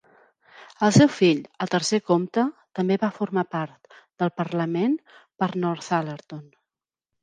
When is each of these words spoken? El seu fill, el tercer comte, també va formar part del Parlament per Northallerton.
El 0.87 0.95
seu 0.95 1.11
fill, 1.17 1.41
el 1.65 1.71
tercer 1.75 1.99
comte, 2.07 2.47
també 2.81 2.99
va 3.05 3.13
formar 3.21 3.47
part 3.55 4.03
del 4.23 4.35
Parlament 4.43 5.01
per 5.23 5.55
Northallerton. 5.69 6.47